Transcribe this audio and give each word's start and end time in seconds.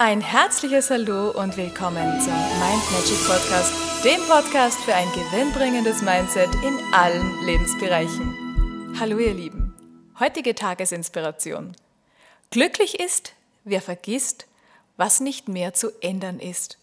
Ein 0.00 0.20
herzliches 0.20 0.90
Hallo 0.90 1.32
und 1.32 1.56
willkommen 1.56 2.20
zum 2.20 2.32
Mind 2.32 2.92
Magic 2.92 3.18
Podcast, 3.26 3.72
dem 4.04 4.20
Podcast 4.28 4.78
für 4.84 4.94
ein 4.94 5.08
gewinnbringendes 5.08 6.02
Mindset 6.02 6.54
in 6.64 6.78
allen 6.94 7.44
Lebensbereichen. 7.44 8.94
Hallo 9.00 9.18
ihr 9.18 9.34
Lieben, 9.34 9.74
heutige 10.20 10.54
Tagesinspiration. 10.54 11.74
Glücklich 12.52 13.00
ist, 13.00 13.32
wer 13.64 13.82
vergisst, 13.82 14.46
was 14.96 15.18
nicht 15.18 15.48
mehr 15.48 15.74
zu 15.74 15.90
ändern 16.00 16.38
ist. 16.38 16.78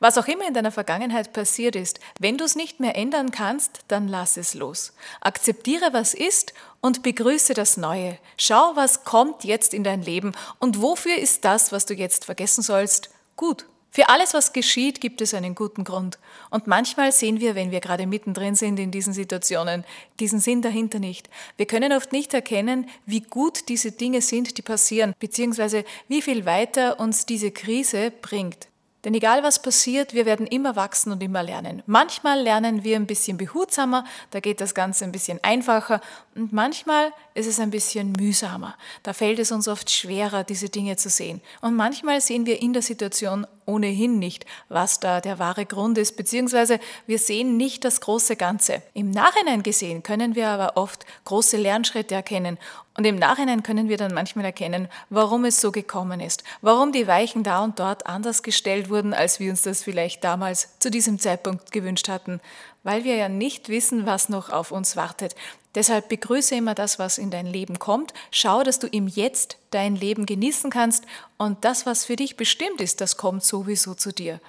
Was 0.00 0.18
auch 0.18 0.26
immer 0.26 0.46
in 0.46 0.54
deiner 0.54 0.72
Vergangenheit 0.72 1.32
passiert 1.32 1.76
ist, 1.76 2.00
wenn 2.18 2.36
du 2.36 2.44
es 2.44 2.56
nicht 2.56 2.80
mehr 2.80 2.96
ändern 2.96 3.30
kannst, 3.30 3.80
dann 3.88 4.08
lass 4.08 4.36
es 4.36 4.54
los. 4.54 4.92
Akzeptiere, 5.20 5.92
was 5.92 6.14
ist 6.14 6.54
und 6.80 7.02
begrüße 7.02 7.54
das 7.54 7.76
Neue. 7.76 8.18
Schau, 8.36 8.72
was 8.74 9.04
kommt 9.04 9.44
jetzt 9.44 9.74
in 9.74 9.84
dein 9.84 10.02
Leben 10.02 10.32
und 10.58 10.82
wofür 10.82 11.16
ist 11.16 11.44
das, 11.44 11.72
was 11.72 11.86
du 11.86 11.94
jetzt 11.94 12.24
vergessen 12.24 12.62
sollst, 12.62 13.10
gut. 13.36 13.66
Für 13.94 14.08
alles, 14.08 14.34
was 14.34 14.52
geschieht, 14.52 15.00
gibt 15.00 15.20
es 15.20 15.34
einen 15.34 15.54
guten 15.54 15.84
Grund. 15.84 16.18
Und 16.50 16.66
manchmal 16.66 17.12
sehen 17.12 17.38
wir, 17.38 17.54
wenn 17.54 17.70
wir 17.70 17.78
gerade 17.78 18.08
mittendrin 18.08 18.56
sind 18.56 18.80
in 18.80 18.90
diesen 18.90 19.12
Situationen, 19.12 19.84
diesen 20.18 20.40
Sinn 20.40 20.62
dahinter 20.62 20.98
nicht. 20.98 21.30
Wir 21.56 21.66
können 21.66 21.92
oft 21.92 22.10
nicht 22.10 22.34
erkennen, 22.34 22.88
wie 23.06 23.20
gut 23.20 23.68
diese 23.68 23.92
Dinge 23.92 24.20
sind, 24.20 24.58
die 24.58 24.62
passieren, 24.62 25.14
beziehungsweise 25.20 25.84
wie 26.08 26.22
viel 26.22 26.44
weiter 26.44 26.98
uns 26.98 27.24
diese 27.24 27.52
Krise 27.52 28.10
bringt. 28.10 28.66
Denn 29.04 29.14
egal 29.14 29.42
was 29.42 29.60
passiert, 29.60 30.14
wir 30.14 30.24
werden 30.24 30.46
immer 30.46 30.76
wachsen 30.76 31.12
und 31.12 31.22
immer 31.22 31.42
lernen. 31.42 31.82
Manchmal 31.86 32.40
lernen 32.40 32.84
wir 32.84 32.96
ein 32.96 33.06
bisschen 33.06 33.36
behutsamer, 33.36 34.04
da 34.30 34.40
geht 34.40 34.60
das 34.60 34.74
Ganze 34.74 35.04
ein 35.04 35.12
bisschen 35.12 35.38
einfacher 35.42 36.00
und 36.34 36.52
manchmal 36.52 37.12
ist 37.34 37.46
es 37.46 37.60
ein 37.60 37.70
bisschen 37.70 38.12
mühsamer. 38.12 38.76
Da 39.02 39.12
fällt 39.12 39.38
es 39.38 39.52
uns 39.52 39.68
oft 39.68 39.90
schwerer, 39.90 40.44
diese 40.44 40.68
Dinge 40.68 40.96
zu 40.96 41.08
sehen. 41.08 41.40
Und 41.60 41.76
manchmal 41.76 42.20
sehen 42.20 42.46
wir 42.46 42.62
in 42.62 42.72
der 42.72 42.82
Situation 42.82 43.46
ohnehin 43.66 44.18
nicht, 44.18 44.46
was 44.68 45.00
da 45.00 45.20
der 45.20 45.38
wahre 45.38 45.66
Grund 45.66 45.98
ist, 45.98 46.16
beziehungsweise 46.16 46.78
wir 47.06 47.18
sehen 47.18 47.56
nicht 47.56 47.84
das 47.84 48.00
große 48.00 48.36
Ganze. 48.36 48.82
Im 48.94 49.10
Nachhinein 49.10 49.62
gesehen 49.62 50.02
können 50.02 50.34
wir 50.34 50.48
aber 50.48 50.76
oft 50.76 51.06
große 51.24 51.56
Lernschritte 51.56 52.14
erkennen 52.14 52.58
und 52.96 53.04
im 53.04 53.16
Nachhinein 53.16 53.62
können 53.64 53.88
wir 53.88 53.96
dann 53.96 54.14
manchmal 54.14 54.44
erkennen, 54.44 54.88
warum 55.10 55.44
es 55.44 55.60
so 55.60 55.72
gekommen 55.72 56.20
ist, 56.20 56.44
warum 56.62 56.92
die 56.92 57.08
Weichen 57.08 57.42
da 57.42 57.64
und 57.64 57.78
dort 57.80 58.06
anders 58.06 58.42
gestellt 58.42 58.88
wurden, 58.88 59.12
als 59.14 59.40
wir 59.40 59.50
uns 59.50 59.62
das 59.62 59.82
vielleicht 59.82 60.22
damals 60.22 60.78
zu 60.78 60.90
diesem 60.90 61.18
Zeitpunkt 61.18 61.72
gewünscht 61.72 62.08
hatten, 62.08 62.40
weil 62.84 63.02
wir 63.02 63.16
ja 63.16 63.28
nicht 63.28 63.68
wissen, 63.68 64.06
was 64.06 64.28
noch 64.28 64.50
auf 64.50 64.70
uns 64.70 64.94
wartet. 64.96 65.34
Deshalb 65.74 66.08
begrüße 66.08 66.54
immer 66.54 66.76
das, 66.76 67.00
was 67.00 67.18
in 67.18 67.30
dein 67.30 67.46
Leben 67.46 67.80
kommt. 67.80 68.14
Schau, 68.30 68.62
dass 68.62 68.78
du 68.78 68.86
im 68.86 69.08
Jetzt 69.08 69.56
dein 69.70 69.96
Leben 69.96 70.24
genießen 70.24 70.70
kannst 70.70 71.04
und 71.36 71.64
das, 71.64 71.86
was 71.86 72.04
für 72.04 72.14
dich 72.14 72.36
bestimmt 72.36 72.80
ist, 72.80 73.00
das 73.00 73.16
kommt 73.16 73.42
sowieso 73.42 73.94
zu 73.94 74.12
dir. 74.12 74.40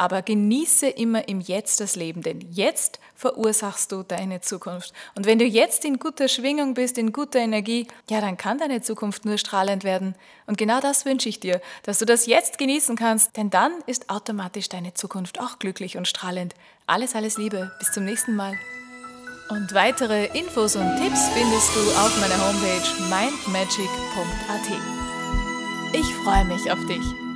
Aber 0.00 0.22
genieße 0.22 0.88
immer 0.88 1.28
im 1.28 1.42
Jetzt 1.42 1.78
das 1.78 1.94
Leben, 1.94 2.22
denn 2.22 2.40
jetzt 2.50 3.00
verursachst 3.14 3.92
du 3.92 4.02
deine 4.02 4.40
Zukunft. 4.40 4.94
Und 5.14 5.26
wenn 5.26 5.38
du 5.38 5.44
jetzt 5.44 5.84
in 5.84 5.98
guter 5.98 6.26
Schwingung 6.26 6.72
bist, 6.72 6.96
in 6.96 7.12
guter 7.12 7.38
Energie, 7.38 7.86
ja, 8.08 8.22
dann 8.22 8.38
kann 8.38 8.56
deine 8.56 8.80
Zukunft 8.80 9.26
nur 9.26 9.36
strahlend 9.36 9.84
werden. 9.84 10.14
Und 10.46 10.56
genau 10.56 10.80
das 10.80 11.04
wünsche 11.04 11.28
ich 11.28 11.38
dir, 11.38 11.60
dass 11.82 11.98
du 11.98 12.06
das 12.06 12.24
jetzt 12.24 12.56
genießen 12.56 12.96
kannst, 12.96 13.36
denn 13.36 13.50
dann 13.50 13.72
ist 13.84 14.08
automatisch 14.08 14.70
deine 14.70 14.94
Zukunft 14.94 15.38
auch 15.38 15.58
glücklich 15.58 15.98
und 15.98 16.08
strahlend. 16.08 16.54
Alles, 16.86 17.14
alles 17.14 17.36
Liebe. 17.36 17.70
Bis 17.78 17.92
zum 17.92 18.06
nächsten 18.06 18.34
Mal. 18.34 18.54
Und 19.50 19.74
weitere 19.74 20.28
Infos 20.28 20.76
und 20.76 20.96
Tipps 20.96 21.28
findest 21.34 21.76
du 21.76 21.80
auf 22.00 22.18
meiner 22.22 22.38
Homepage 22.42 23.02
mindmagic.at. 23.10 24.70
Ich 25.92 26.14
freue 26.24 26.46
mich 26.46 26.72
auf 26.72 26.78
dich. 26.86 27.29